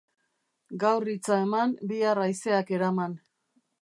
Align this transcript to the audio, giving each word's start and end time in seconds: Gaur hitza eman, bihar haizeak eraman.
Gaur 0.83 1.11
hitza 1.13 1.37
eman, 1.49 1.75
bihar 1.91 2.23
haizeak 2.23 2.73
eraman. 2.79 3.15